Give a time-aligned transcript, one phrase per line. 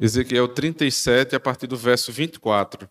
[0.00, 2.88] Ezequiel 37, a partir do verso 24.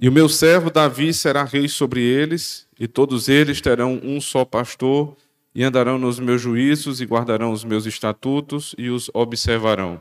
[0.00, 4.46] E o meu servo Davi será rei sobre eles, e todos eles terão um só
[4.46, 5.14] pastor,
[5.54, 10.00] e andarão nos meus juízos, e guardarão os meus estatutos, e os observarão.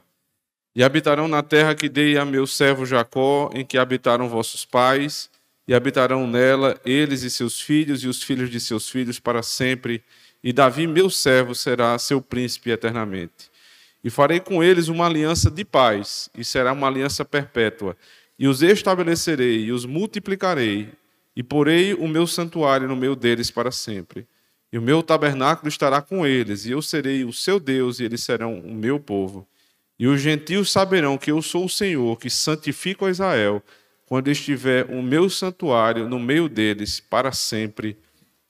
[0.74, 5.30] E habitarão na terra que dei a meu servo Jacó, em que habitaram vossos pais,
[5.68, 10.02] e habitarão nela eles e seus filhos e os filhos de seus filhos para sempre,
[10.44, 13.52] e Davi, meu servo, será seu príncipe eternamente.
[14.04, 17.98] E farei com eles uma aliança de paz, e será uma aliança perpétua,
[18.40, 20.90] e os estabelecerei e os multiplicarei,
[21.36, 24.26] e porei o meu santuário no meio deles para sempre.
[24.72, 28.24] E o meu tabernáculo estará com eles, e eu serei o seu Deus, e eles
[28.24, 29.48] serão o meu povo.
[30.00, 33.64] E os gentios saberão que eu sou o Senhor, que santifico a Israel,
[34.08, 38.00] quando estiver o meu santuário no meio deles para sempre.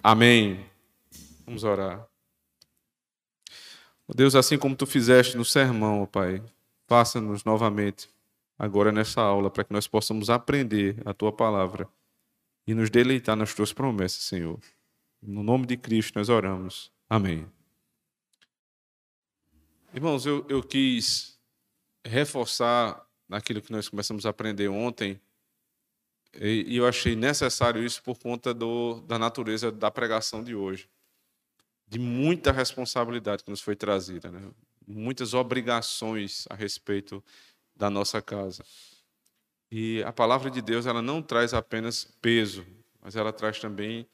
[0.04, 0.64] Amém.
[1.46, 2.08] Vamos orar.
[4.16, 6.42] Deus, assim como tu fizeste no sermão, Pai,
[6.88, 8.08] faça-nos novamente
[8.58, 11.90] agora nessa aula para que nós possamos aprender a tua palavra
[12.66, 14.60] e nos deleitar nas tuas promessas, Senhor.
[15.22, 16.92] No nome de Cristo nós oramos.
[17.10, 17.48] Amém.
[19.92, 21.40] Irmãos, eu, eu quis
[22.06, 25.20] reforçar naquilo que nós começamos a aprender ontem
[26.36, 30.90] e, eu achei necessário isso por conta do, da natureza da pregação de hoje.
[31.88, 34.52] De muita responsabilidade que nos foi trazida, né?
[34.86, 37.24] muitas obrigações a respeito
[37.76, 38.64] da nossa casa.
[39.70, 42.66] E a palavra de Deus ela não traz apenas peso,
[43.02, 44.08] mas ela traz também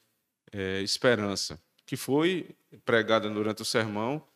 [0.52, 4.26] é, esperança, que foi pregada durante o sermão,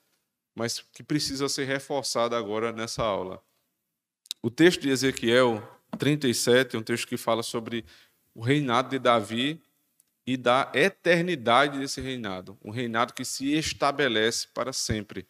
[0.55, 3.43] mas que precisa ser reforçada agora nessa aula.
[4.43, 5.63] O texto de Ezequiel
[5.97, 7.85] 37, um texto que fala sobre
[8.35, 9.61] o reinado de Davi
[10.27, 15.27] e da eternidade desse reinado, um reinado que se estabelece para sempre.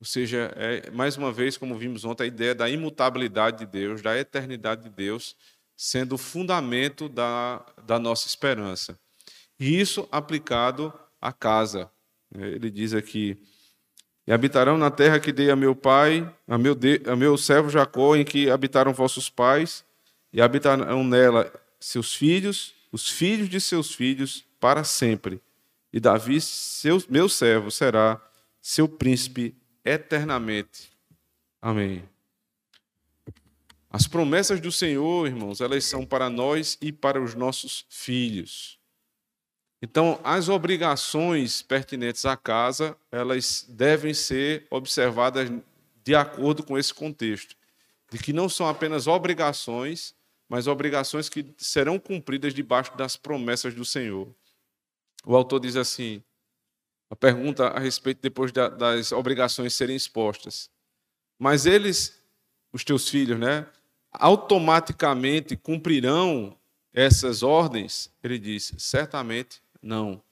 [0.00, 4.02] Ou seja, é, mais uma vez, como vimos ontem, a ideia da imutabilidade de Deus,
[4.02, 5.36] da eternidade de Deus,
[5.76, 8.98] sendo o fundamento da, da nossa esperança.
[9.58, 11.90] E isso aplicado à casa.
[12.34, 13.38] Ele diz aqui:
[14.26, 17.70] e habitarão na terra que dei a meu pai, a meu, de, a meu servo
[17.70, 19.84] Jacó, em que habitaram vossos pais,
[20.32, 25.40] e habitarão nela seus filhos, os filhos de seus filhos, para sempre.
[25.92, 28.20] E Davi, seu, meu servo, será
[28.60, 29.54] seu príncipe
[29.84, 30.90] eternamente.
[31.62, 32.02] Amém.
[33.88, 38.78] As promessas do Senhor, irmãos, elas são para nós e para os nossos filhos.
[39.88, 45.48] Então, as obrigações pertinentes à casa, elas devem ser observadas
[46.02, 47.56] de acordo com esse contexto,
[48.10, 50.12] de que não são apenas obrigações,
[50.48, 54.28] mas obrigações que serão cumpridas debaixo das promessas do Senhor.
[55.24, 56.20] O autor diz assim:
[57.08, 60.68] a pergunta a respeito depois das obrigações serem expostas.
[61.38, 62.20] Mas eles,
[62.72, 63.64] os teus filhos, né,
[64.10, 66.58] automaticamente cumprirão
[66.92, 68.12] essas ordens?
[68.20, 70.22] Ele diz: certamente não.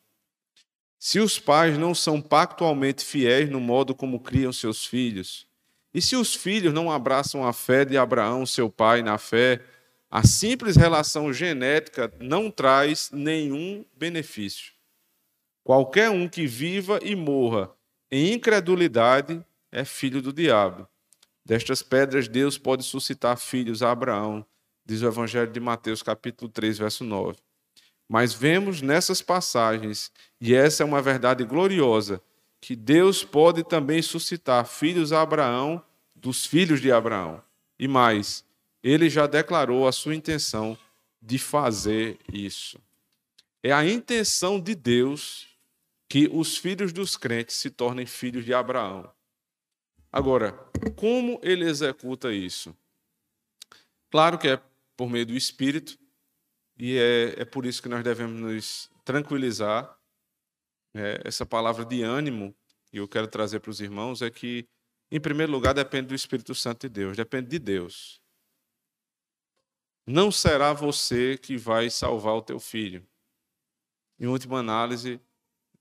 [0.99, 5.47] Se os pais não são pactualmente fiéis no modo como criam seus filhos,
[5.93, 9.62] e se os filhos não abraçam a fé de Abraão, seu pai, na fé,
[10.10, 14.72] a simples relação genética não traz nenhum benefício.
[15.62, 17.71] Qualquer um que viva e morra
[18.10, 20.88] em incredulidade é filho do diabo.
[21.44, 24.47] Destas pedras Deus pode suscitar filhos a Abraão,
[24.87, 27.38] diz o Evangelho de Mateus, capítulo 3, verso 9.
[28.14, 32.22] Mas vemos nessas passagens, e essa é uma verdade gloriosa,
[32.60, 37.42] que Deus pode também suscitar filhos a Abraão dos filhos de Abraão.
[37.76, 38.44] E mais,
[38.84, 40.78] ele já declarou a sua intenção
[41.20, 42.78] de fazer isso.
[43.60, 45.48] É a intenção de Deus
[46.08, 49.10] que os filhos dos crentes se tornem filhos de Abraão.
[50.12, 50.53] Agora,
[50.94, 52.77] como ele executa isso?
[54.09, 54.60] Claro que é
[54.97, 55.98] por meio do Espírito,
[56.76, 59.98] e é, é por isso que nós devemos nos tranquilizar.
[60.94, 62.54] É, essa palavra de ânimo
[62.86, 64.68] que eu quero trazer para os irmãos é que,
[65.10, 68.21] em primeiro lugar, depende do Espírito Santo de Deus, depende de Deus.
[70.06, 73.06] Não será você que vai salvar o teu filho.
[74.18, 75.20] Em última análise,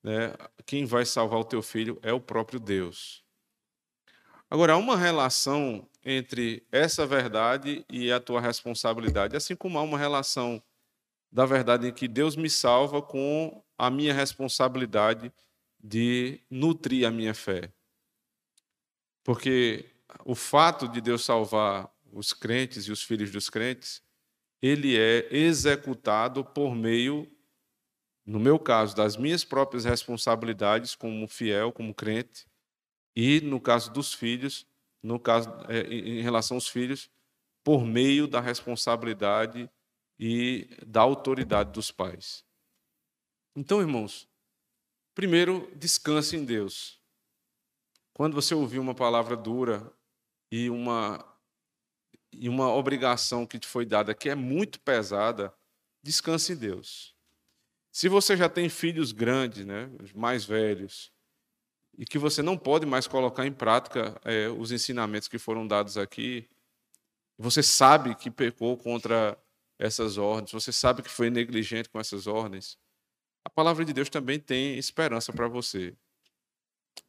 [0.02, 0.34] né,
[0.66, 3.24] quem vai salvar o teu filho é o próprio Deus.
[4.50, 9.98] Agora, há uma relação entre essa verdade e a tua responsabilidade, assim como há uma
[9.98, 10.62] relação
[11.34, 15.34] da verdade em que Deus me salva com a minha responsabilidade
[15.84, 17.74] de nutrir a minha fé.
[19.24, 19.86] Porque
[20.24, 24.02] o fato de Deus salvar os crentes e os filhos dos crentes,
[24.62, 27.28] ele é executado por meio
[28.26, 32.48] no meu caso, das minhas próprias responsabilidades como fiel, como crente,
[33.16, 34.66] e no caso dos filhos,
[35.02, 37.10] no caso é, em relação aos filhos,
[37.64, 39.70] por meio da responsabilidade
[40.26, 42.46] e da autoridade dos pais.
[43.54, 44.26] Então, irmãos,
[45.14, 46.98] primeiro, descanse em Deus.
[48.14, 49.92] Quando você ouvir uma palavra dura
[50.50, 51.30] e uma
[52.32, 55.54] e uma obrigação que te foi dada que é muito pesada,
[56.02, 57.14] descanse em Deus.
[57.92, 61.12] Se você já tem filhos grandes, né, mais velhos,
[61.98, 65.98] e que você não pode mais colocar em prática é, os ensinamentos que foram dados
[65.98, 66.50] aqui,
[67.38, 69.38] você sabe que pecou contra
[69.84, 72.78] essas ordens, você sabe que foi negligente com essas ordens,
[73.44, 75.94] a palavra de Deus também tem esperança para você.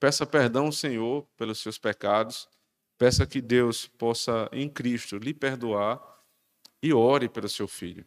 [0.00, 2.49] Peça perdão ao Senhor pelos seus pecados,
[2.99, 6.03] peça que Deus possa, em Cristo, lhe perdoar
[6.82, 8.05] e ore pelo seu filho.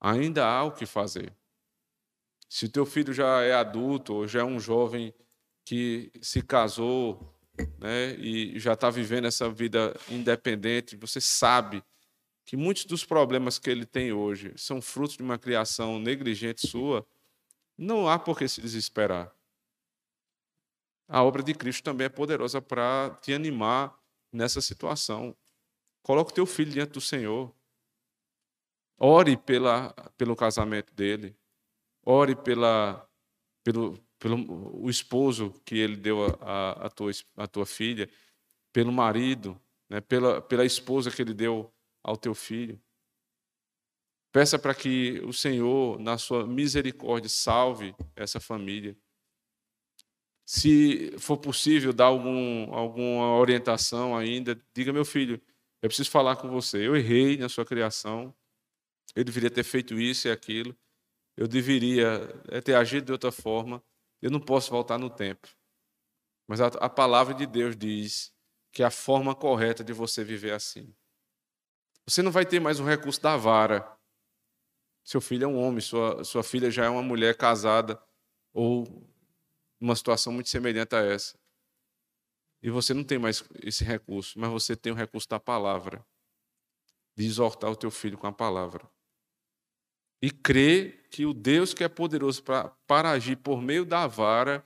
[0.00, 1.34] Ainda há o que fazer.
[2.48, 5.12] Se o teu filho já é adulto ou já é um jovem
[5.64, 7.34] que se casou
[7.80, 11.82] né, e já está vivendo essa vida independente, você sabe
[12.44, 17.06] que muitos dos problemas que ele tem hoje são frutos de uma criação negligente sua,
[17.76, 19.34] não há por que se desesperar.
[21.08, 23.98] A obra de Cristo também é poderosa para te animar
[24.32, 25.36] nessa situação.
[26.02, 27.54] Coloque o teu filho diante do Senhor.
[28.98, 31.36] Ore pela, pelo casamento dele.
[32.04, 33.08] Ore pela,
[33.62, 38.08] pelo, pelo o esposo que ele deu a, tua, a tua filha,
[38.72, 41.73] pelo marido, né, pela, pela esposa que ele deu
[42.04, 42.78] ao teu filho.
[44.30, 48.96] Peça para que o Senhor, na sua misericórdia, salve essa família.
[50.44, 55.40] Se for possível dar algum, alguma orientação ainda, diga, meu filho,
[55.80, 56.86] eu preciso falar com você.
[56.86, 58.34] Eu errei na sua criação.
[59.14, 60.76] Eu deveria ter feito isso e aquilo.
[61.36, 63.82] Eu deveria eh, ter agido de outra forma.
[64.20, 65.48] Eu não posso voltar no tempo.
[66.46, 68.34] Mas a, a palavra de Deus diz
[68.72, 70.94] que é a forma correta de você viver assim.
[72.06, 73.94] Você não vai ter mais o recurso da vara
[75.04, 78.02] seu filho é um homem, sua, sua filha já é uma mulher casada
[78.54, 79.06] ou
[79.78, 81.38] uma situação muito semelhante a essa.
[82.62, 86.04] E você não tem mais esse recurso, mas você tem o recurso da palavra,
[87.14, 88.88] de exortar o teu filho com a palavra.
[90.22, 94.64] E crer que o Deus que é poderoso para, para agir por meio da vara,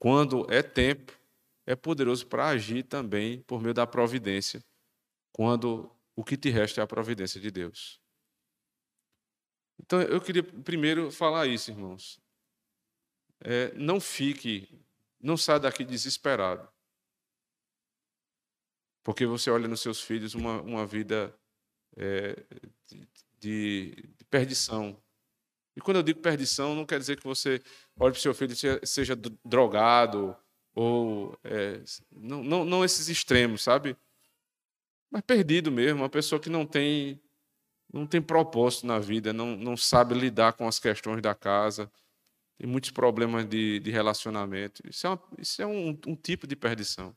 [0.00, 1.16] quando é tempo,
[1.64, 4.64] é poderoso para agir também por meio da providência,
[5.32, 8.00] quando o que te resta é a providência de Deus.
[9.80, 12.20] Então, eu queria primeiro falar isso, irmãos.
[13.40, 14.68] É, não fique,
[15.20, 16.68] não saia daqui desesperado.
[19.02, 21.36] Porque você olha nos seus filhos uma, uma vida
[21.96, 22.42] é,
[23.38, 24.98] de, de, perdição.
[25.76, 27.60] E quando eu digo perdição, não quer dizer que você
[27.98, 29.14] olhe para o seu filho e seja
[29.44, 30.34] drogado,
[30.74, 31.38] ou.
[31.44, 33.96] É, não, não, não esses extremos, sabe?
[35.14, 37.20] Mas perdido mesmo, uma pessoa que não tem
[37.92, 41.88] não tem propósito na vida, não, não sabe lidar com as questões da casa,
[42.58, 44.82] tem muitos problemas de, de relacionamento.
[44.84, 47.16] Isso é, uma, isso é um, um tipo de perdição.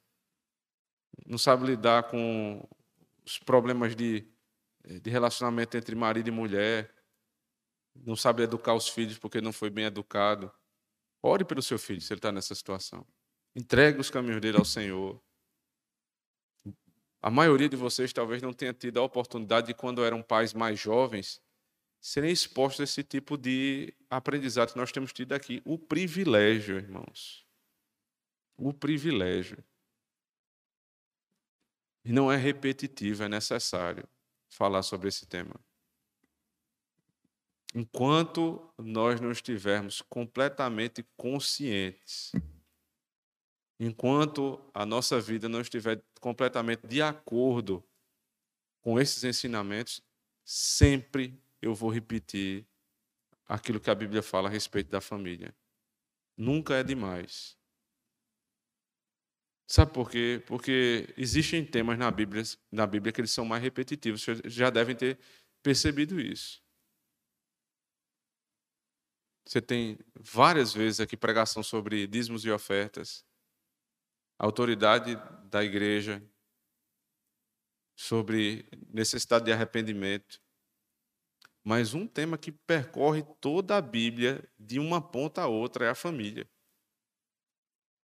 [1.25, 2.63] Não sabe lidar com
[3.25, 4.27] os problemas de,
[5.01, 6.94] de relacionamento entre marido e mulher,
[7.95, 10.51] não sabe educar os filhos porque não foi bem educado.
[11.23, 13.04] Ore pelo seu filho se ele está nessa situação.
[13.56, 15.19] Entregue os caminhos dele ao Senhor.
[17.21, 20.80] A maioria de vocês talvez não tenha tido a oportunidade de, quando eram pais mais
[20.80, 21.42] jovens,
[22.00, 25.62] serem expostos a esse tipo de aprendizado que nós temos tido aqui.
[25.66, 27.45] O privilégio, irmãos.
[28.56, 29.64] O privilégio.
[32.06, 34.07] E não é repetitivo, é necessário
[34.47, 35.56] falar sobre esse tema.
[37.76, 42.31] Enquanto nós não estivermos completamente conscientes
[43.79, 47.83] enquanto a nossa vida não estiver completamente de acordo
[48.81, 50.01] com esses ensinamentos,
[50.43, 52.65] sempre eu vou repetir
[53.47, 55.55] aquilo que a Bíblia fala a respeito da família.
[56.35, 57.57] Nunca é demais.
[59.69, 60.41] Sabe por quê?
[60.47, 64.23] Porque existem temas na Bíblia, na Bíblia que eles são mais repetitivos.
[64.23, 65.19] Vocês já devem ter
[65.61, 66.63] percebido isso.
[69.45, 73.26] Você tem várias vezes aqui pregação sobre dízimos e ofertas
[74.39, 75.15] a autoridade
[75.49, 76.23] da igreja
[77.95, 80.41] sobre necessidade de arrependimento.
[81.63, 85.95] Mas um tema que percorre toda a Bíblia, de uma ponta a outra, é a
[85.95, 86.49] família.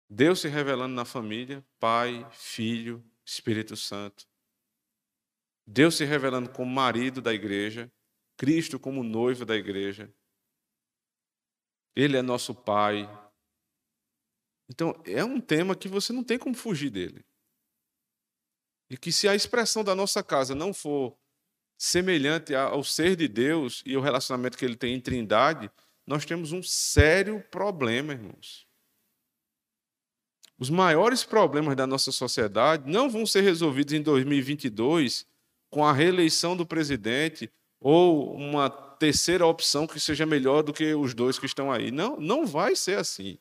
[0.09, 4.27] Deus se revelando na família, Pai, Filho, Espírito Santo.
[5.65, 7.91] Deus se revelando como marido da igreja,
[8.35, 10.11] Cristo como noivo da igreja.
[11.95, 13.07] Ele é nosso Pai.
[14.71, 17.25] Então, é um tema que você não tem como fugir dele.
[18.89, 21.13] E que se a expressão da nossa casa não for
[21.77, 25.69] semelhante ao ser de Deus e o relacionamento que ele tem em Trindade,
[26.07, 28.65] nós temos um sério problema, irmãos.
[30.57, 35.25] Os maiores problemas da nossa sociedade não vão ser resolvidos em 2022
[35.69, 41.13] com a reeleição do presidente ou uma terceira opção que seja melhor do que os
[41.13, 41.91] dois que estão aí.
[41.91, 43.37] Não, não vai ser assim.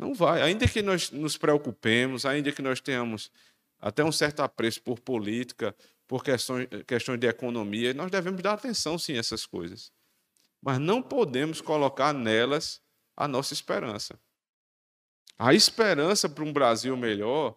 [0.00, 0.40] Não vai.
[0.40, 3.30] Ainda que nós nos preocupemos, ainda que nós tenhamos
[3.78, 5.76] até um certo apreço por política,
[6.08, 9.92] por questões, questões de economia, nós devemos dar atenção sim a essas coisas.
[10.62, 12.80] Mas não podemos colocar nelas
[13.14, 14.18] a nossa esperança.
[15.38, 17.54] A esperança para um Brasil melhor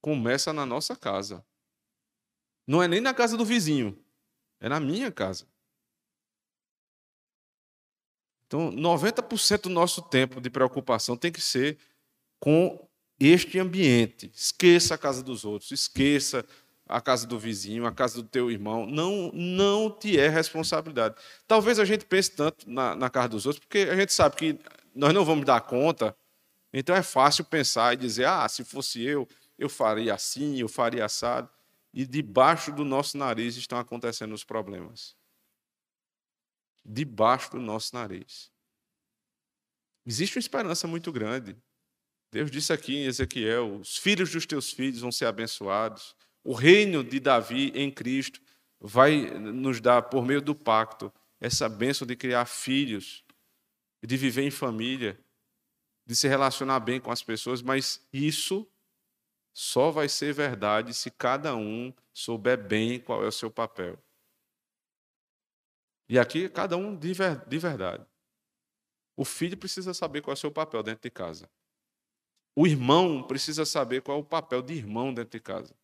[0.00, 1.46] começa na nossa casa.
[2.66, 3.96] Não é nem na casa do vizinho,
[4.58, 5.46] é na minha casa.
[8.46, 11.78] Então, 90% do nosso tempo de preocupação tem que ser
[12.38, 12.88] com
[13.18, 14.30] este ambiente.
[14.34, 16.44] Esqueça a casa dos outros, esqueça
[16.88, 18.86] a casa do vizinho, a casa do teu irmão.
[18.86, 21.16] Não, não te é responsabilidade.
[21.46, 24.58] Talvez a gente pense tanto na, na casa dos outros, porque a gente sabe que
[24.94, 26.16] nós não vamos dar conta,
[26.72, 29.26] então é fácil pensar e dizer: ah, se fosse eu,
[29.58, 31.48] eu faria assim, eu faria assado.
[31.92, 35.16] E debaixo do nosso nariz estão acontecendo os problemas.
[36.88, 38.50] Debaixo do nosso nariz.
[40.04, 41.56] Existe uma esperança muito grande.
[42.30, 46.14] Deus disse aqui em Ezequiel: os filhos dos teus filhos vão ser abençoados.
[46.44, 48.40] O reino de Davi em Cristo
[48.78, 53.26] vai nos dar, por meio do pacto, essa bênção de criar filhos
[54.06, 55.18] de viver em família,
[56.06, 58.66] de se relacionar bem com as pessoas, mas isso
[59.52, 63.98] só vai ser verdade se cada um souber bem qual é o seu papel.
[66.08, 68.06] E aqui, cada um de, verdade.
[69.16, 71.50] O filho precisa saber qual é o seu papel dentro de casa.
[72.54, 75.76] O irmão precisa saber qual é o papel de irmão dentro de casa.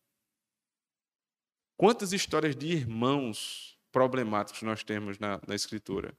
[1.77, 6.17] Quantas histórias de irmãos problemáticos nós temos na, na Escritura?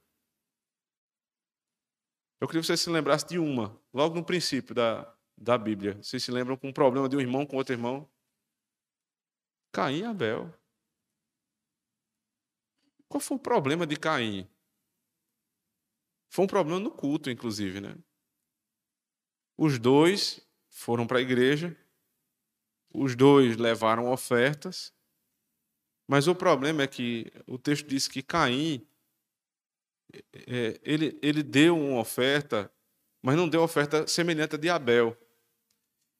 [2.39, 5.95] Eu queria que você se lembrasse de uma, logo no princípio da, da Bíblia.
[6.01, 8.07] Vocês se lembram com um problema de um irmão com outro irmão?
[9.71, 10.53] Caim e Abel.
[13.07, 14.47] Qual foi o problema de Caim?
[16.29, 17.95] Foi um problema no culto, inclusive, né?
[19.57, 21.75] Os dois foram para a igreja,
[22.93, 24.93] os dois levaram ofertas,
[26.07, 28.85] mas o problema é que o texto diz que Caim
[30.47, 32.71] é, ele, ele deu uma oferta,
[33.21, 35.17] mas não deu oferta semelhante a de Abel.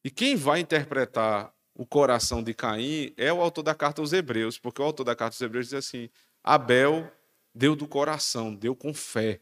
[0.04, 4.58] E quem vai interpretar o coração de Caim é o autor da carta aos Hebreus,
[4.58, 6.10] porque o autor da carta aos Hebreus diz assim:
[6.48, 7.12] Abel
[7.56, 9.42] deu do coração, deu com fé.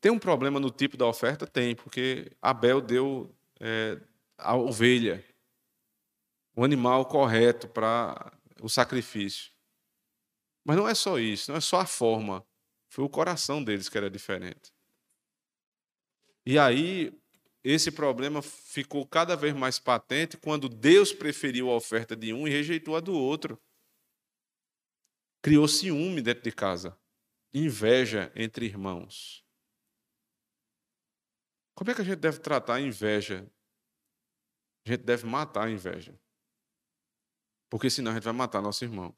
[0.00, 1.46] Tem um problema no tipo da oferta?
[1.46, 4.00] Tem, porque Abel deu é,
[4.36, 5.24] a ovelha,
[6.56, 9.52] o animal correto para o sacrifício.
[10.64, 12.44] Mas não é só isso, não é só a forma.
[12.88, 14.72] Foi o coração deles que era diferente.
[16.44, 17.16] E aí,
[17.62, 22.50] esse problema ficou cada vez mais patente quando Deus preferiu a oferta de um e
[22.50, 23.56] rejeitou a do outro.
[25.42, 26.96] Criou ciúme dentro de casa,
[27.52, 29.44] inveja entre irmãos.
[31.74, 33.50] Como é que a gente deve tratar a inveja?
[34.86, 36.16] A gente deve matar a inveja.
[37.68, 39.16] Porque senão a gente vai matar nosso irmão.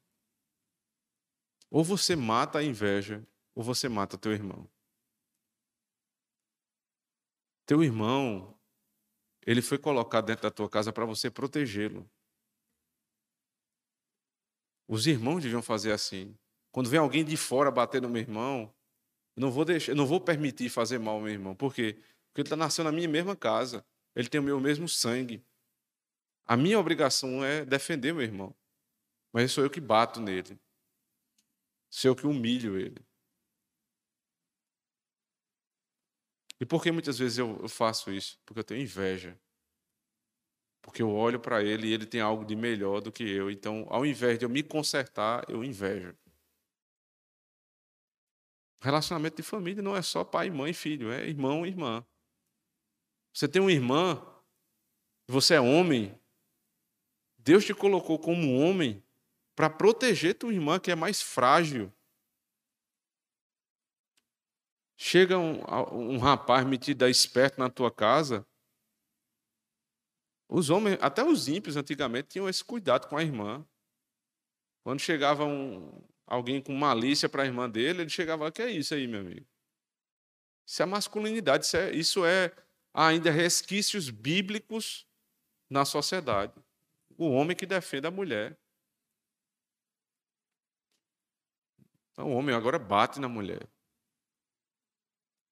[1.71, 4.71] Ou você mata a inveja, ou você mata teu irmão.
[7.67, 8.59] Teu irmão,
[9.47, 12.11] ele foi colocado dentro da tua casa para você protegê-lo.
[14.89, 16.37] Os irmãos deviam fazer assim.
[16.71, 18.75] Quando vem alguém de fora bater no meu irmão,
[19.37, 21.55] eu não vou deixar, não vou permitir fazer mal ao meu irmão.
[21.55, 21.95] Por quê?
[22.29, 23.85] Porque ele está nascendo na minha mesma casa.
[24.15, 25.45] Ele tem o meu mesmo sangue.
[26.47, 28.55] A minha obrigação é defender meu irmão.
[29.33, 30.59] Mas sou eu que bato nele
[31.95, 33.07] se eu que humilho ele.
[36.61, 38.37] E por que muitas vezes eu faço isso?
[38.45, 39.39] Porque eu tenho inveja.
[40.85, 43.51] Porque eu olho para ele e ele tem algo de melhor do que eu.
[43.51, 46.15] Então, ao invés de eu me consertar, eu invejo.
[48.83, 52.05] Relacionamento de família não é só pai, mãe e filho, é irmão e irmã.
[53.33, 54.23] Você tem uma irmã,
[55.27, 56.15] você é homem,
[57.39, 59.03] Deus te colocou como homem
[59.57, 61.91] para proteger tua irmã que é mais frágil.
[64.99, 65.63] Chega um,
[65.93, 68.47] um rapaz metido a esperto na tua casa.
[70.49, 73.67] Os homens, até os ímpios antigamente, tinham esse cuidado com a irmã.
[74.83, 78.71] Quando chegava um, alguém com malícia para a irmã dele, ele chegava lá, que é
[78.71, 79.47] isso aí, meu amigo?
[80.67, 82.53] Isso é masculinidade, isso é, isso é
[82.93, 85.07] ainda resquícios bíblicos
[85.69, 86.53] na sociedade.
[87.17, 88.57] O homem que defende a mulher.
[92.13, 93.69] Então, o homem agora bate na mulher.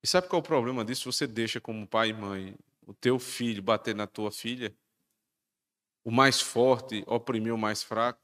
[0.03, 1.11] E sabe qual é o problema disso?
[1.11, 2.57] Você deixa como pai e mãe
[2.87, 4.75] o teu filho bater na tua filha,
[6.05, 8.21] o mais forte oprimir o mais fraco,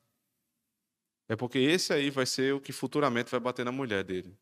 [1.29, 4.37] é porque esse aí vai ser o que futuramente vai bater na mulher dele.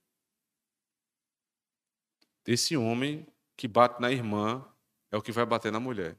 [2.47, 3.27] Esse homem
[3.57, 4.65] que bate na irmã
[5.11, 6.17] é o que vai bater na mulher.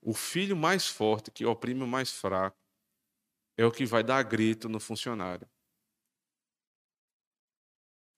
[0.00, 2.56] O filho mais forte que oprime o mais fraco
[3.56, 5.46] é o que vai dar grito no funcionário.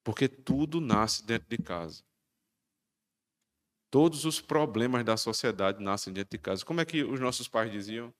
[0.05, 2.05] Porque tudo nasce dentro de casa.
[3.90, 6.64] Todos os problemas da sociedade nascem dentro de casa.
[6.64, 8.14] Como é que os nossos pais diziam?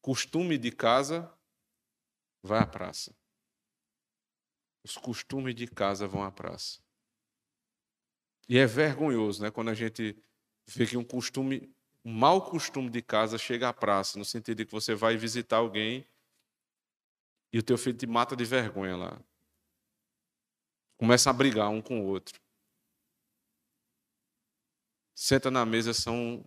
[0.00, 1.30] Costume de casa
[2.42, 3.14] vai à praça.
[4.82, 6.80] Os costumes de casa vão à praça.
[8.48, 10.16] E é vergonhoso, né, quando a gente
[10.66, 11.70] vê que um costume,
[12.02, 15.58] um mau costume de casa chega à praça, no sentido de que você vai visitar
[15.58, 16.04] alguém
[17.52, 19.20] e o teu filho te mata de vergonha lá.
[20.96, 22.40] Começa a brigar um com o outro
[25.20, 26.42] senta na mesa são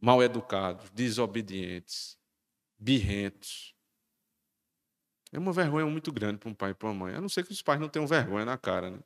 [0.00, 2.18] mal educados, desobedientes,
[2.78, 3.74] birrentos.
[5.30, 7.14] É uma vergonha muito grande para um pai e para uma mãe.
[7.14, 9.00] A não ser que os pais não tenham vergonha na cara, né?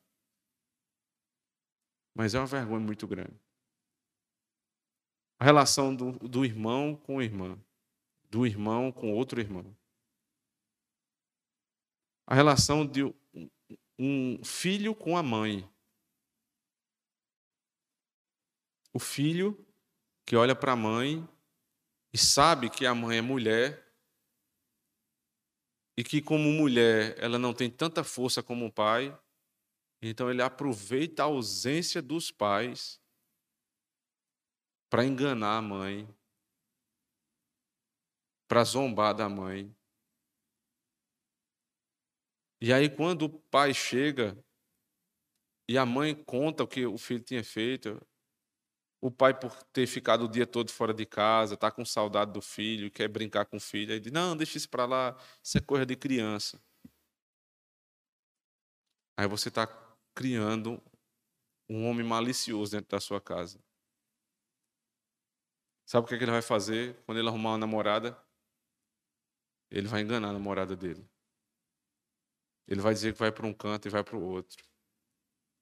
[2.15, 3.37] Mas é uma vergonha muito grande.
[5.37, 7.61] A relação do, do irmão com a irmã,
[8.29, 9.75] do irmão com outro irmão.
[12.25, 13.03] A relação de
[13.99, 15.69] um filho com a mãe.
[18.93, 19.57] O filho
[20.25, 21.27] que olha para a mãe
[22.13, 23.83] e sabe que a mãe é mulher
[25.97, 29.17] e que, como mulher, ela não tem tanta força como o pai,
[30.01, 33.01] então ele aproveita a ausência dos pais
[34.89, 36.07] para enganar a mãe,
[38.47, 39.75] para zombar da mãe.
[42.61, 44.37] E aí, quando o pai chega
[45.67, 47.99] e a mãe conta o que o filho tinha feito,
[49.03, 52.41] o pai, por ter ficado o dia todo fora de casa, está com saudade do
[52.41, 55.61] filho, quer brincar com o filho, aí diz: Não, deixa isso para lá, isso é
[55.61, 56.57] coisa de criança.
[59.17, 59.67] Aí você está
[60.15, 60.81] criando
[61.69, 63.59] um homem malicioso dentro da sua casa.
[65.85, 68.17] Sabe o que, é que ele vai fazer quando ele arrumar uma namorada?
[69.69, 71.05] Ele vai enganar a namorada dele.
[72.65, 74.63] Ele vai dizer que vai para um canto e vai para o outro.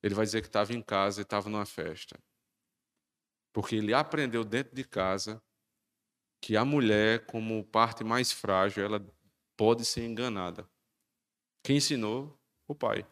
[0.03, 2.21] Ele vai dizer que estava em casa e estava numa festa.
[3.53, 5.41] Porque ele aprendeu dentro de casa
[6.41, 9.05] que a mulher, como parte mais frágil, ela
[9.55, 10.67] pode ser enganada.
[11.63, 12.39] Quem ensinou?
[12.67, 13.05] O pai.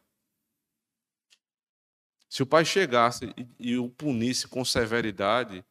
[2.30, 5.66] Se o pai chegasse e, e o punisse com severidade,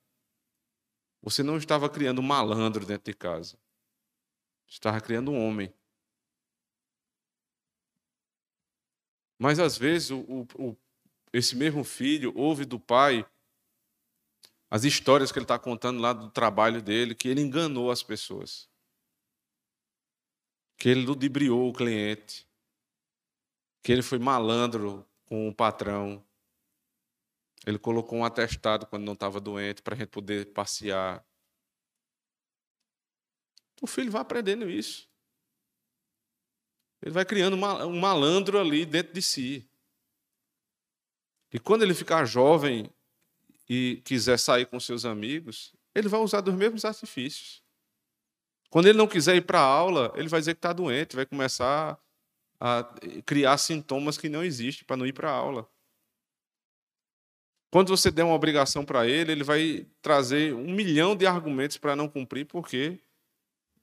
[1.22, 3.59] você não estava criando um malandro dentro de casa.
[4.66, 5.72] Estava criando um homem.
[9.38, 10.76] Mas às vezes o, o,
[11.33, 13.24] esse mesmo filho ouve do pai
[14.70, 18.68] as histórias que ele está contando lá do trabalho dele, que ele enganou as pessoas,
[20.76, 22.46] que ele ludibriou o cliente,
[23.83, 26.24] que ele foi malandro com o patrão,
[27.66, 31.24] ele colocou um atestado quando não estava doente para a gente poder passear.
[33.81, 35.09] O filho vai aprendendo isso.
[37.02, 39.68] Ele vai criando um malandro ali dentro de si.
[41.52, 42.92] E quando ele ficar jovem
[43.68, 47.62] e quiser sair com seus amigos, ele vai usar dos mesmos artifícios.
[48.70, 51.26] Quando ele não quiser ir para a aula, ele vai dizer que está doente, vai
[51.26, 51.98] começar
[52.61, 52.85] a
[53.24, 55.68] criar sintomas que não existem para não ir para a aula.
[57.70, 61.94] Quando você der uma obrigação para ele, ele vai trazer um milhão de argumentos para
[61.94, 62.98] não cumprir, por quê?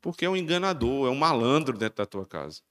[0.01, 2.61] Porque é um enganador, é um malandro dentro da tua casa.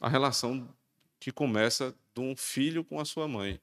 [0.00, 0.74] A relação
[1.18, 3.60] que começa de um filho com a sua mãe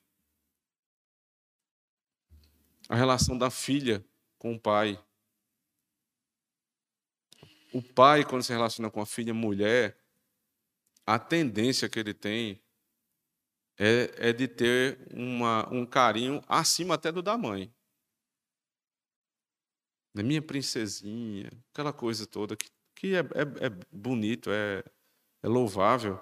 [2.89, 4.05] a relação da filha
[4.37, 5.03] com o pai.
[7.73, 9.97] O pai, quando se relaciona com a filha mulher,
[11.05, 12.61] a tendência que ele tem
[13.77, 17.73] é, é de ter uma, um carinho acima até do da mãe.
[20.13, 24.81] Minha princesinha, aquela coisa toda que, que é, é, é bonito, é,
[25.43, 26.17] é louvável.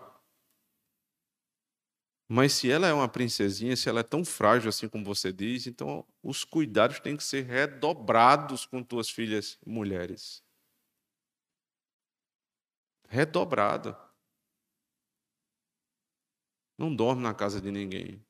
[2.36, 5.68] Mas se ela é uma princesinha, se ela é tão frágil assim como você diz,
[5.68, 10.44] então os cuidados têm que ser redobrados com tuas filhas mulheres.
[13.08, 13.96] redobrada.
[16.76, 18.26] Não dorme na casa de ninguém.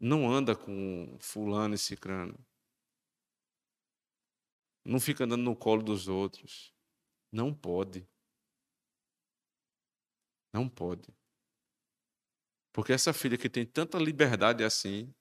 [0.00, 2.34] Não anda com fulano e cicrano.
[4.86, 6.74] Não fica andando no colo dos outros.
[7.30, 8.08] Não pode.
[10.54, 11.17] Não pode.
[12.78, 15.12] Porque essa filha que tem tanta liberdade assim,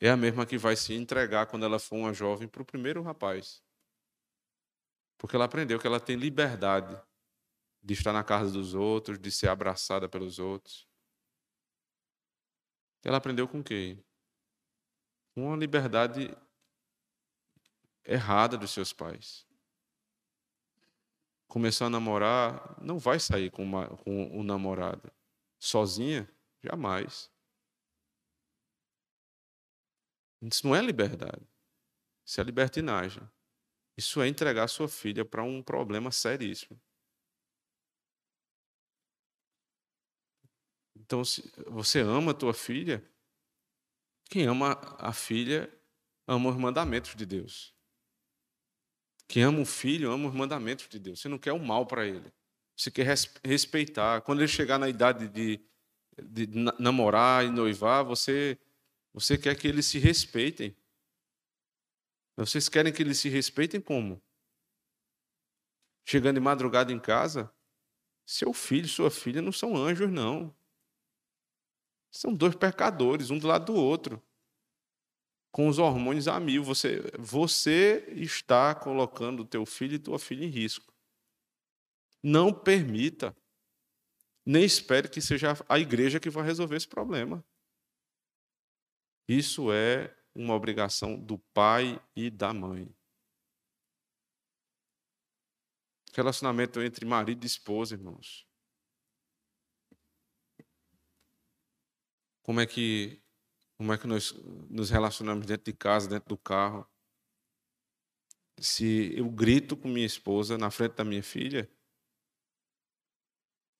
[0.00, 3.02] é a mesma que vai se entregar quando ela for uma jovem para o primeiro
[3.02, 3.60] rapaz.
[5.18, 6.96] Porque ela aprendeu que ela tem liberdade
[7.82, 10.86] de estar na casa dos outros, de ser abraçada pelos outros.
[13.02, 14.00] Ela aprendeu com quem?
[15.34, 16.32] Uma liberdade
[18.04, 19.44] errada dos seus pais.
[21.48, 25.12] Começou a namorar, não vai sair com, uma, com namorado.
[25.60, 26.28] Sozinha?
[26.64, 27.30] Jamais.
[30.42, 31.46] Isso não é liberdade.
[32.26, 33.22] Isso é libertinagem.
[33.96, 36.80] Isso é entregar sua filha para um problema seríssimo.
[40.96, 43.04] Então, se você ama a tua filha,
[44.30, 45.68] quem ama a filha
[46.26, 47.74] ama os mandamentos de Deus.
[49.26, 51.20] Quem ama o filho ama os mandamentos de Deus.
[51.20, 52.32] Você não quer o mal para ele.
[52.80, 53.06] Você quer
[53.44, 54.22] respeitar.
[54.22, 55.60] Quando ele chegar na idade de,
[56.18, 56.46] de
[56.78, 58.58] namorar e noivar, você,
[59.12, 60.74] você quer que eles se respeitem.
[62.34, 64.18] Vocês querem que eles se respeitem como?
[66.06, 67.52] Chegando de madrugada em casa?
[68.24, 70.56] Seu filho, sua filha não são anjos, não.
[72.10, 74.22] São dois pecadores, um do lado do outro.
[75.52, 76.64] Com os hormônios a mil.
[76.64, 80.89] Você, você está colocando teu filho e tua filha em risco.
[82.22, 83.36] Não permita.
[84.44, 87.44] Nem espere que seja a igreja que vai resolver esse problema.
[89.28, 92.92] Isso é uma obrigação do pai e da mãe.
[96.12, 98.46] Relacionamento entre marido e esposa, irmãos.
[102.42, 103.22] Como é que
[103.76, 104.32] como é que nós
[104.68, 106.86] nos relacionamos dentro de casa, dentro do carro?
[108.58, 111.70] Se eu grito com minha esposa na frente da minha filha,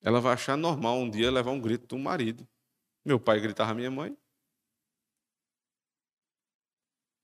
[0.02, 2.48] ela vai achar normal um dia levar um grito do marido.
[3.04, 4.16] Meu pai gritava minha mãe.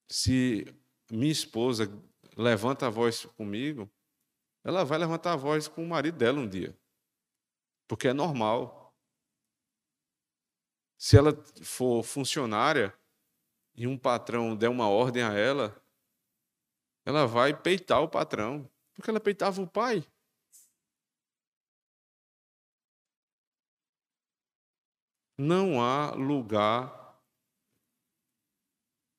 [0.08, 0.64] Se
[1.10, 1.90] minha esposa
[2.36, 3.90] levanta a voz comigo,
[4.62, 6.76] ela vai levantar a voz com o marido dela um dia.
[7.88, 8.94] Porque é normal.
[10.98, 12.96] Se ela for funcionária
[13.74, 15.82] e um patrão der uma ordem a ela,
[17.04, 20.04] ela vai peitar o patrão, porque ela peitava o pai.
[25.38, 27.06] Não há lugar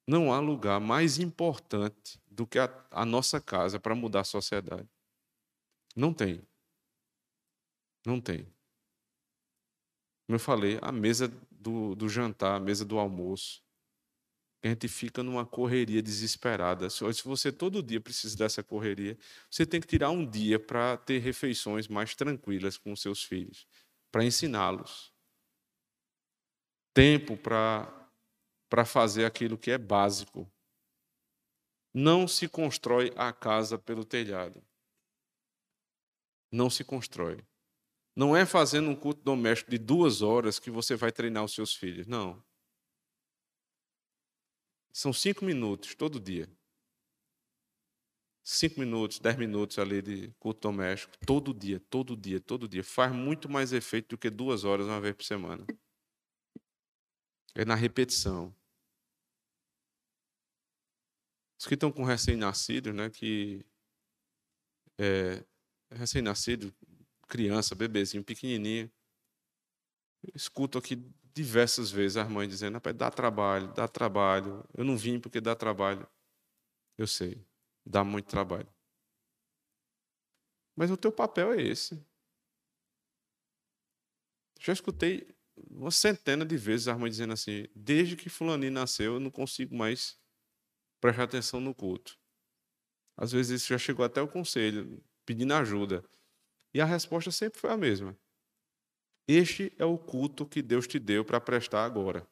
[0.08, 4.88] não há lugar mais importante do que a, a nossa casa para mudar a sociedade.
[5.94, 6.42] Não tem.
[8.06, 8.46] Não tem.
[10.26, 13.62] Como eu falei, a mesa do, do jantar, a mesa do almoço.
[14.64, 16.90] A gente fica numa correria desesperada.
[16.90, 19.18] Se você todo dia precisa dessa correria,
[19.50, 23.68] você tem que tirar um dia para ter refeições mais tranquilas com seus filhos,
[24.12, 25.14] para ensiná-los.
[26.98, 30.52] Tempo para fazer aquilo que é básico.
[31.94, 34.66] Não se constrói a casa pelo telhado.
[36.52, 37.46] Não se constrói.
[38.16, 41.76] Não é fazendo um culto doméstico de duas horas que você vai treinar os seus
[41.76, 42.08] filhos.
[42.08, 42.44] Não.
[44.92, 46.50] São cinco minutos todo dia.
[48.44, 52.84] Cinco minutos, dez minutos ali de culto doméstico, todo dia, todo dia, todo dia.
[52.84, 55.64] Faz muito mais efeito do que duas horas uma vez por semana.
[57.58, 58.56] É na repetição.
[61.60, 63.66] Os que estão com recém-nascidos, né, que
[65.00, 65.44] é,
[65.90, 66.72] recém-nascido,
[67.28, 68.92] criança, bebezinho, pequenininho.
[70.36, 70.98] Escuto aqui
[71.34, 74.64] diversas vezes as mães dizendo: dá trabalho, dá trabalho.
[74.76, 76.08] Eu não vim porque dá trabalho.
[76.96, 77.44] Eu sei,
[77.84, 78.72] dá muito trabalho.
[80.76, 82.00] Mas o teu papel é esse.
[84.60, 85.37] Já escutei
[85.70, 89.76] uma centena de vezes as mães dizendo assim: desde que Fulaninho nasceu, eu não consigo
[89.76, 90.18] mais
[91.02, 92.18] prestar atenção no culto.
[93.16, 96.04] Às vezes isso já chegou até o conselho, pedindo ajuda.
[96.74, 98.18] E a resposta sempre foi a mesma.
[99.28, 102.28] Este é o culto que Deus te deu para prestar agora.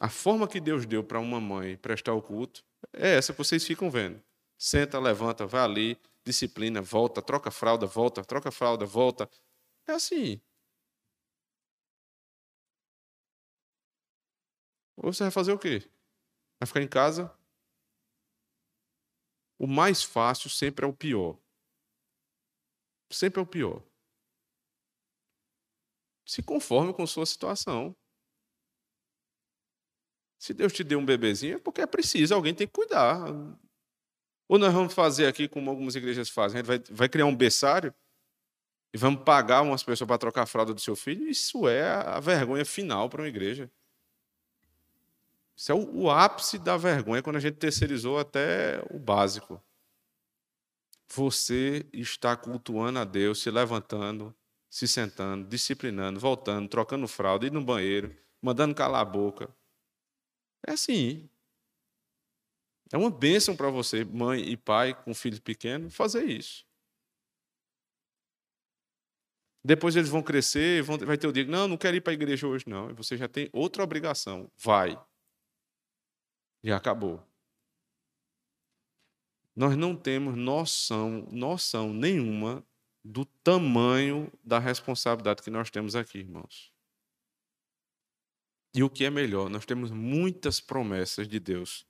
[0.00, 3.64] A forma que Deus deu para uma mãe prestar o culto é essa que vocês
[3.64, 4.22] ficam vendo.
[4.58, 9.28] Senta, levanta, vai ali, disciplina, volta, troca fralda, volta, troca fralda, volta.
[9.86, 10.40] É assim.
[14.96, 15.88] Ou você vai fazer o quê?
[16.60, 17.34] Vai ficar em casa?
[19.62, 21.38] o mais fácil sempre é o pior.
[23.08, 23.80] Sempre é o pior.
[26.26, 27.94] Se conforme com sua situação.
[30.36, 33.24] Se Deus te deu um bebezinho, é porque é preciso, alguém tem que cuidar.
[34.48, 37.36] Ou nós vamos fazer aqui como algumas igrejas fazem, a gente vai, vai criar um
[37.36, 37.94] berçário
[38.92, 42.18] e vamos pagar umas pessoas para trocar a fralda do seu filho, isso é a
[42.18, 43.70] vergonha final para uma igreja.
[45.56, 49.62] Isso é o, o ápice da vergonha quando a gente terceirizou até o básico.
[51.14, 54.34] Você está cultuando a Deus, se levantando,
[54.70, 59.54] se sentando, disciplinando, voltando, trocando fralda, indo no banheiro, mandando calar a boca.
[60.66, 61.28] É assim.
[62.90, 66.64] É uma bênção para você, mãe e pai com filhos pequenos, fazer isso.
[69.64, 72.14] Depois eles vão crescer, vão, vai ter o dia, não, não quero ir para a
[72.14, 72.92] igreja hoje, não.
[72.94, 74.50] Você já tem outra obrigação.
[74.56, 74.98] Vai.
[76.62, 77.22] Já acabou.
[79.54, 82.64] Nós não temos noção, noção nenhuma
[83.04, 86.72] do tamanho da responsabilidade que nós temos aqui, irmãos.
[88.74, 91.86] E o que é melhor, nós temos muitas promessas de Deus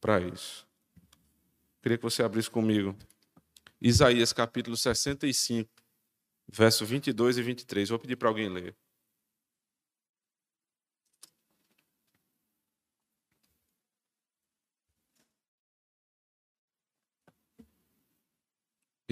[0.00, 0.66] para isso.
[1.82, 2.96] Queria que você abrisse comigo
[3.80, 5.70] Isaías capítulo 65,
[6.48, 7.90] verso 22 e 23.
[7.90, 8.74] Vou pedir para alguém ler.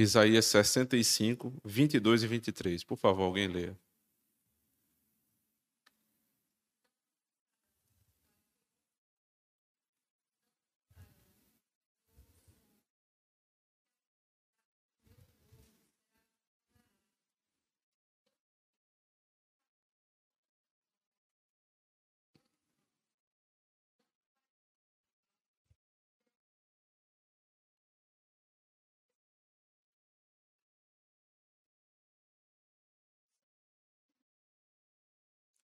[0.02, 2.84] Isaías 65, 22 e 23.
[2.84, 3.76] Por favor, alguém leia.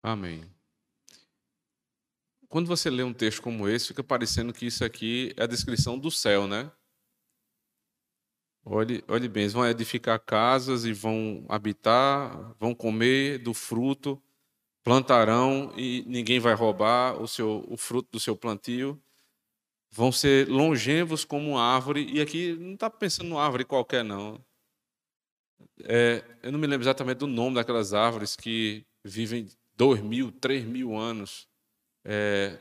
[0.02, 0.50] Amém.
[2.48, 5.98] Quando você lê um texto como esse, fica parecendo que isso aqui é a descrição
[5.98, 6.70] do céu, né?
[8.64, 14.22] Olhe, olhe bem, eles vão edificar casas e vão habitar, vão comer do fruto,
[14.84, 19.02] plantarão e ninguém vai roubar o, seu, o fruto do seu plantio.
[19.90, 24.44] Vão ser longevos como árvore, e aqui não está pensando em árvore qualquer, não.
[25.84, 29.48] É, eu não me lembro exatamente do nome daquelas árvores que vivem
[29.82, 31.48] dois mil, três mil anos.
[32.04, 32.56] É,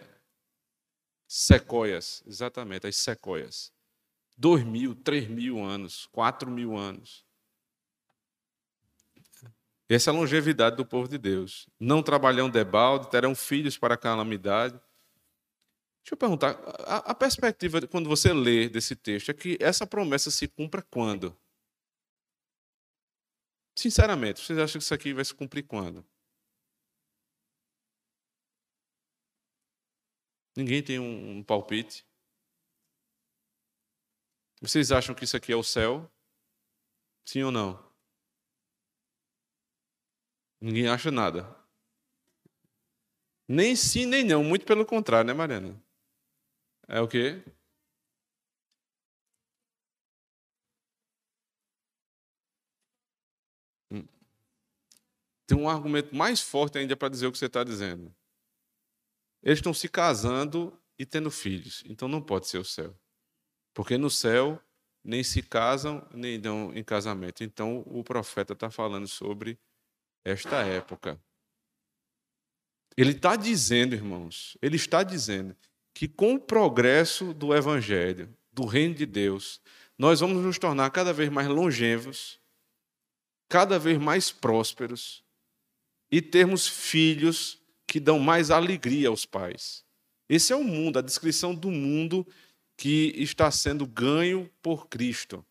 [1.28, 3.72] sequoias, exatamente, as sequoias.
[4.36, 7.24] Dois mil, três mil anos, quatro mil anos.
[9.88, 11.68] Essa é a longevidade do povo de Deus.
[11.80, 14.74] Não trabalham debalde, terão filhos para a calamidade.
[16.04, 20.32] Deixa eu perguntar, a, a perspectiva, quando você lê desse texto, é que essa promessa
[20.32, 21.38] se cumpra quando?
[23.76, 26.04] Sinceramente, vocês acham que isso aqui vai se cumprir quando?
[30.56, 32.06] Ninguém tem um, um palpite.
[34.62, 36.10] Vocês acham que isso aqui é o céu?
[37.26, 37.92] Sim ou não?
[40.62, 41.56] Ninguém acha nada.
[43.48, 44.44] Nem sim, nem não.
[44.44, 45.82] Muito pelo contrário, né, Mariana?
[46.88, 47.42] É o quê?
[53.92, 54.08] Hum.
[55.48, 58.14] Tem um argumento mais forte ainda para dizer o que você está dizendo.
[59.44, 61.84] Eles estão se casando e tendo filhos.
[61.88, 62.96] Então não pode ser o céu.
[63.74, 64.62] Porque no céu
[65.04, 67.44] nem se casam, nem dão em casamento.
[67.44, 69.60] Então o profeta está falando sobre
[70.24, 71.20] esta época.
[72.96, 75.56] Ele está dizendo, irmãos, ele está dizendo
[75.94, 79.62] que com o progresso do evangelho, do reino de Deus,
[79.98, 82.40] nós vamos nos tornar cada vez mais longevos,
[83.48, 85.24] cada vez mais prósperos
[86.12, 87.61] e termos filhos
[87.92, 89.84] que dão mais alegria aos pais.
[90.30, 92.26] Esse é o mundo, a descrição do mundo
[92.78, 95.46] que está sendo ganho por Cristo.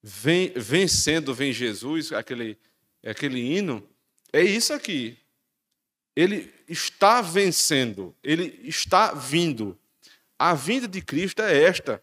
[0.00, 2.56] Vem, vencendo, vem Jesus, aquele,
[3.04, 3.84] aquele hino,
[4.32, 5.18] é isso aqui.
[6.14, 9.76] Ele está vencendo, ele está vindo.
[10.38, 12.00] A vinda de Cristo é esta.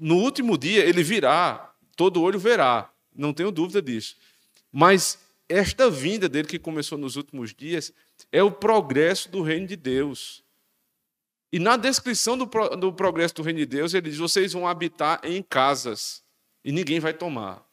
[0.00, 4.16] No último dia ele virá, todo olho verá, não tenho dúvida disso.
[4.72, 7.92] Mas esta vinda dele, que começou nos últimos dias,
[8.32, 10.42] é o progresso do reino de Deus.
[11.52, 14.66] E na descrição do, pro, do progresso do reino de Deus, ele diz: vocês vão
[14.66, 16.24] habitar em casas
[16.64, 17.64] e ninguém vai tomar.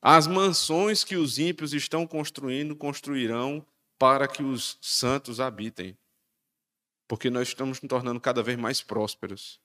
[0.00, 3.66] As mansões que os ímpios estão construindo, construirão
[3.98, 5.98] para que os santos habitem.
[7.08, 9.60] Porque nós estamos nos tornando cada vez mais prósperos.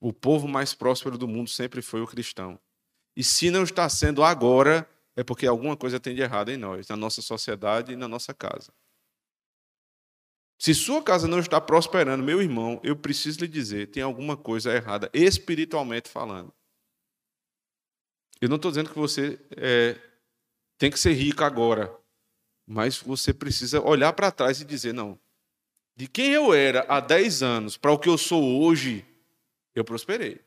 [0.00, 2.60] O povo mais próspero do mundo sempre foi o cristão.
[3.16, 6.86] E se não está sendo agora, é porque alguma coisa tem de errado em nós,
[6.88, 8.72] na nossa sociedade e na nossa casa.
[10.58, 14.74] Se sua casa não está prosperando, meu irmão, eu preciso lhe dizer, tem alguma coisa
[14.74, 16.52] errada, espiritualmente falando.
[18.40, 19.98] Eu não estou dizendo que você é,
[20.78, 21.94] tem que ser rico agora,
[22.66, 25.18] mas você precisa olhar para trás e dizer: não,
[25.94, 29.06] de quem eu era há 10 anos para o que eu sou hoje,
[29.74, 30.45] eu prosperei.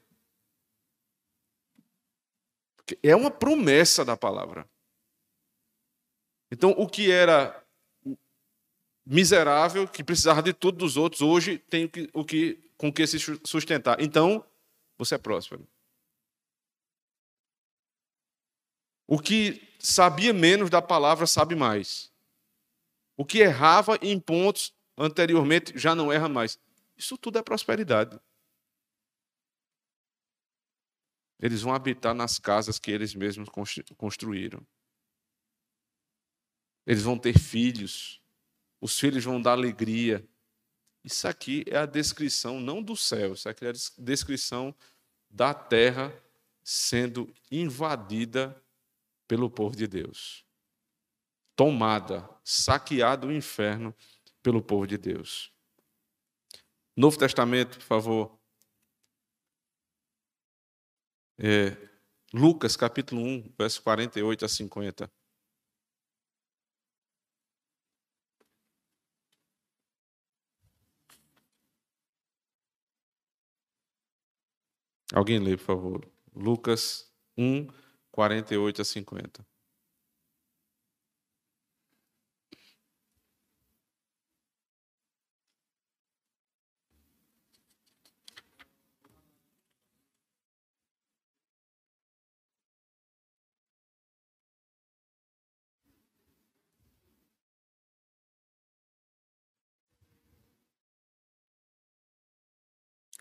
[3.03, 4.69] É uma promessa da palavra.
[6.51, 7.63] Então, o que era
[9.05, 13.99] miserável, que precisava de tudo dos outros, hoje tem o que, com que se sustentar.
[14.01, 14.45] Então,
[14.97, 15.67] você é próspero.
[19.07, 22.11] O que sabia menos da palavra sabe mais.
[23.17, 26.59] O que errava em pontos anteriormente já não erra mais.
[26.95, 28.19] Isso tudo é prosperidade.
[31.39, 33.47] Eles vão habitar nas casas que eles mesmos
[33.97, 34.65] construíram.
[36.85, 38.21] Eles vão ter filhos.
[38.81, 40.27] Os filhos vão dar alegria.
[41.03, 44.75] Isso aqui é a descrição não do céu, isso aqui é a descrição
[45.29, 46.13] da terra
[46.63, 48.61] sendo invadida
[49.27, 50.45] pelo povo de Deus.
[51.55, 53.95] Tomada, saqueado o inferno
[54.41, 55.51] pelo povo de Deus.
[56.95, 58.38] Novo Testamento, por favor.
[61.41, 61.77] É,
[62.33, 65.09] Lucas capítulo 1, verso 48 a 50.
[75.13, 76.11] Alguém lê, por favor.
[76.35, 77.67] Lucas 1,
[78.11, 79.45] 48 a 50.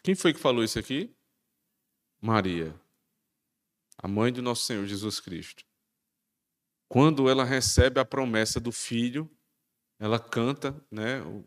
[0.02, 1.14] Quem foi que falou isso aqui?
[2.20, 2.74] Maria
[3.98, 5.64] a mãe do nosso Senhor Jesus Cristo.
[6.88, 9.28] Quando ela recebe a promessa do filho,
[9.98, 11.44] ela canta né, o,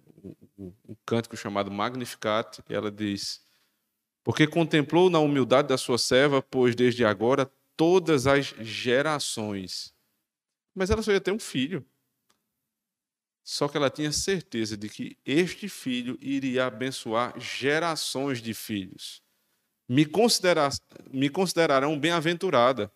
[0.57, 3.41] o, o cântico chamado Magnificat, e ela diz:
[4.23, 9.95] Porque contemplou na humildade da sua serva, pois desde agora todas as gerações.
[10.75, 11.85] Mas ela só ia ter um filho.
[13.43, 19.21] Só que ela tinha certeza de que este filho iria abençoar gerações de filhos
[19.91, 20.71] me, considerar,
[21.11, 22.89] me considerarão bem-aventurada,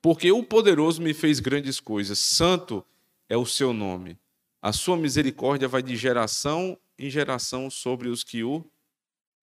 [0.00, 2.18] porque o poderoso me fez grandes coisas.
[2.18, 2.82] Santo
[3.28, 4.18] é o seu nome.
[4.62, 8.64] A sua misericórdia vai de geração em geração sobre os que o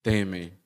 [0.01, 0.57] temem.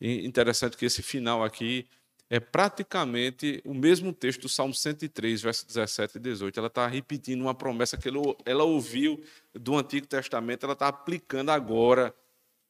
[0.00, 1.86] E interessante que esse final aqui
[2.32, 6.60] é praticamente o mesmo texto do Salmo 103, verso 17 e 18.
[6.60, 8.08] Ela está repetindo uma promessa que
[8.46, 9.20] ela ouviu
[9.52, 12.14] do Antigo Testamento, ela está aplicando agora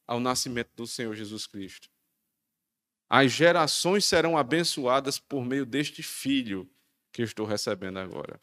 [0.07, 1.91] ao nascimento do Senhor Jesus Cristo.
[3.07, 6.67] As gerações serão abençoadas por meio deste filho
[7.13, 8.41] que estou recebendo agora.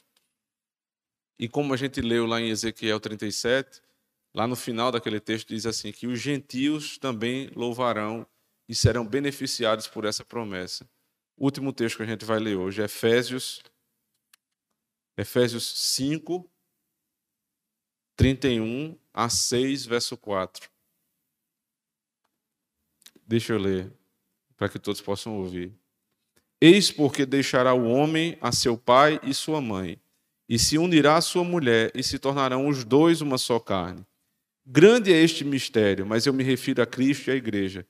[1.39, 3.82] E como a gente leu lá em Ezequiel 37,
[4.36, 8.27] lá no final daquele texto diz assim: que os gentios também louvarão
[8.69, 10.88] e serão beneficiados por essa promessa.
[11.38, 13.62] O último texto que a gente vai ler hoje, Efésios,
[15.15, 16.50] Efésios 5,
[18.15, 20.67] 31 a 6, verso 4.
[23.26, 23.93] Deixa eu ler
[24.58, 25.71] para que todos possam ouvir.
[26.60, 30.02] Eis porque deixará o homem a seu pai e sua mãe,
[30.50, 34.04] e se unirá à sua mulher, e se tornarão os dois uma só carne.
[34.65, 37.86] Grande é este mistério, mas eu me refiro a Cristo e à igreja.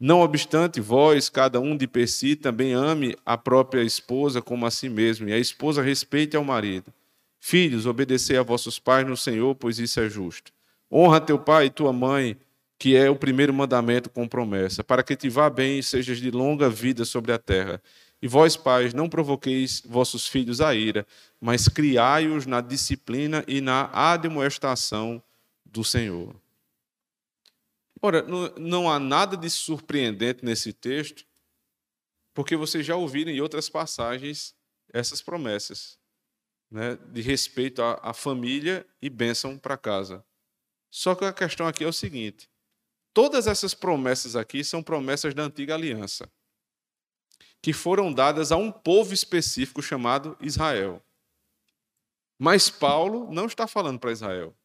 [0.00, 4.70] Não obstante, vós, cada um de per si, também ame a própria esposa como a
[4.70, 6.90] si mesmo, e a esposa respeite ao marido.
[7.38, 10.52] Filhos, obedecei a vossos pais no Senhor, pois isso é justo.
[10.90, 12.34] Honra teu pai e tua mãe,
[12.78, 16.30] que é o primeiro mandamento com promessa, para que te vá bem e sejas de
[16.30, 17.82] longa vida sobre a terra.
[18.22, 21.06] E vós, pais, não provoqueis vossos filhos a ira,
[21.38, 25.22] mas criai-os na disciplina e na admoestação
[25.66, 26.34] do Senhor.
[28.02, 28.22] Ora,
[28.58, 31.26] não há nada de surpreendente nesse texto,
[32.32, 34.54] porque vocês já ouviram em outras passagens
[34.92, 35.98] essas promessas
[36.70, 40.24] né, de respeito à, à família e bênção para casa.
[40.90, 42.48] Só que a questão aqui é o seguinte:
[43.12, 46.30] Todas essas promessas aqui são promessas da antiga aliança,
[47.60, 51.02] que foram dadas a um povo específico chamado Israel.
[52.38, 54.56] Mas Paulo não está falando para Israel.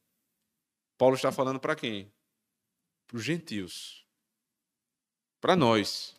[0.97, 2.11] Paulo está falando para quem?
[3.07, 4.05] Para os gentios.
[5.41, 6.15] Para nós.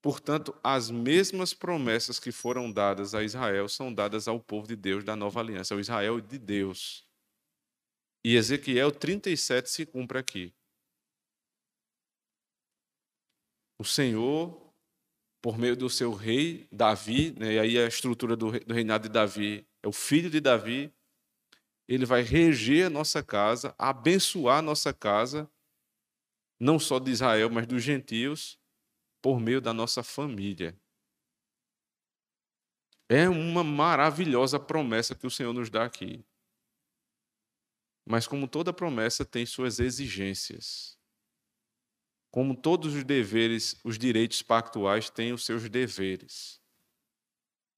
[0.00, 5.02] Portanto, as mesmas promessas que foram dadas a Israel são dadas ao povo de Deus
[5.02, 7.04] da nova aliança, ao Israel de Deus.
[8.24, 10.54] E Ezequiel 37 se cumpre aqui.
[13.80, 14.72] O Senhor,
[15.40, 19.66] por meio do seu rei Davi, né, e aí a estrutura do reinado de Davi
[19.82, 20.92] é o filho de Davi,
[21.88, 25.50] ele vai reger a nossa casa, abençoar a nossa casa,
[26.60, 28.58] não só de Israel, mas dos gentios,
[29.22, 30.78] por meio da nossa família.
[33.08, 36.22] É uma maravilhosa promessa que o Senhor nos dá aqui.
[38.06, 40.98] Mas, como toda promessa, tem suas exigências.
[42.30, 46.60] Como todos os deveres, os direitos pactuais têm os seus deveres.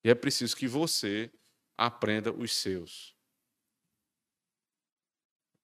[0.04, 1.30] E é preciso que você
[1.76, 3.19] aprenda os seus.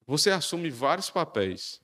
[0.06, 1.80] Você assume vários papéis.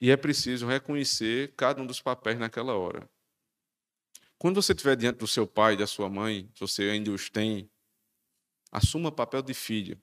[0.00, 3.08] E é preciso reconhecer cada um dos papéis naquela hora.
[4.38, 7.70] Quando você estiver diante do seu pai, da sua mãe, se você ainda os tem,
[8.70, 10.00] assuma papel de filho.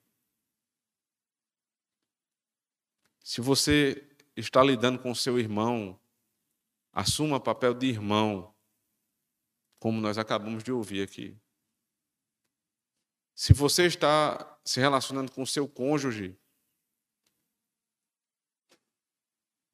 [3.22, 5.98] Se você está lidando com seu irmão,
[6.92, 8.54] assuma papel de irmão,
[9.78, 11.36] como nós acabamos de ouvir aqui.
[13.34, 16.38] Se você está se relacionando com seu cônjuge,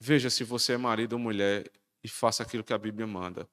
[0.03, 1.71] Veja se você é marido ou mulher
[2.03, 3.47] e faça aquilo que a Bíblia manda.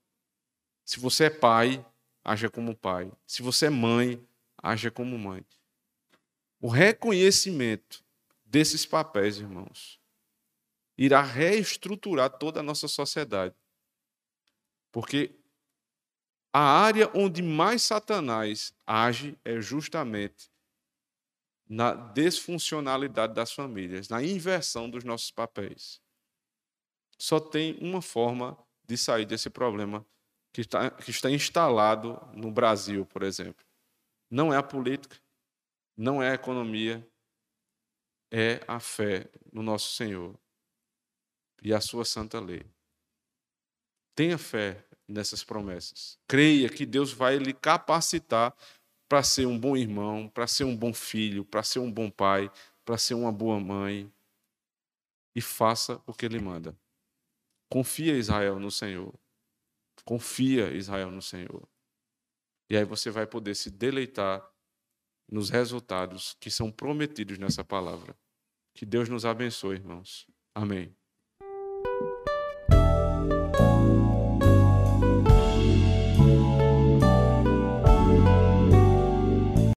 [0.85, 1.85] Se você é pai,
[2.23, 3.11] haja como pai.
[3.25, 4.25] Se você é mãe,
[4.57, 5.45] haja como mãe.
[6.61, 8.01] O reconhecimento
[8.45, 9.99] desses papéis, irmãos,
[10.97, 13.53] irá reestruturar toda a nossa sociedade.
[14.89, 15.35] Porque
[16.53, 20.49] a área onde mais Satanás age é justamente
[21.67, 26.01] na desfuncionalidade das famílias, na inversão dos nossos papéis
[27.17, 30.05] só tem uma forma de sair desse problema
[30.53, 33.65] que está, que está instalado no Brasil, por exemplo.
[34.29, 35.17] Não é a política,
[35.95, 37.07] não é a economia,
[38.31, 40.37] é a fé no nosso Senhor
[41.61, 42.65] e a sua santa lei.
[44.15, 46.19] Tenha fé nessas promessas.
[46.27, 48.55] Creia que Deus vai lhe capacitar
[49.07, 52.51] para ser um bom irmão, para ser um bom filho, para ser um bom pai,
[52.83, 54.11] para ser uma boa mãe.
[55.35, 56.75] E faça o que ele manda.
[57.69, 59.13] Confia Israel no Senhor.
[60.05, 61.67] Confia Israel no Senhor.
[62.69, 64.45] E aí você vai poder se deleitar
[65.29, 68.17] nos resultados que são prometidos nessa palavra.
[68.73, 70.27] Que Deus nos abençoe, irmãos.
[70.55, 70.95] Amém.